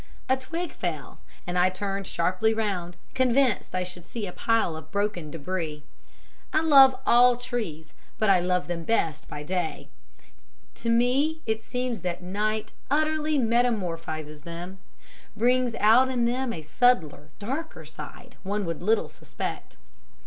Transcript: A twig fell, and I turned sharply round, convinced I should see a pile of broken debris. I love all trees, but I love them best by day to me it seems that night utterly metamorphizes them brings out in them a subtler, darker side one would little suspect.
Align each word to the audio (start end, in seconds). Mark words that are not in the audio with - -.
A 0.27 0.35
twig 0.35 0.71
fell, 0.71 1.19
and 1.45 1.59
I 1.59 1.69
turned 1.69 2.07
sharply 2.07 2.55
round, 2.55 2.97
convinced 3.13 3.75
I 3.75 3.83
should 3.83 4.07
see 4.07 4.25
a 4.25 4.31
pile 4.31 4.75
of 4.75 4.89
broken 4.89 5.29
debris. 5.29 5.83
I 6.51 6.61
love 6.63 6.95
all 7.05 7.35
trees, 7.35 7.93
but 8.17 8.27
I 8.27 8.39
love 8.39 8.65
them 8.65 8.83
best 8.83 9.27
by 9.29 9.43
day 9.43 9.89
to 10.73 10.89
me 10.89 11.41
it 11.45 11.61
seems 11.63 11.99
that 11.99 12.23
night 12.23 12.71
utterly 12.89 13.37
metamorphizes 13.37 14.41
them 14.41 14.79
brings 15.37 15.75
out 15.75 16.09
in 16.09 16.25
them 16.25 16.51
a 16.51 16.63
subtler, 16.63 17.29
darker 17.37 17.85
side 17.85 18.37
one 18.41 18.65
would 18.65 18.81
little 18.81 19.07
suspect. 19.07 19.77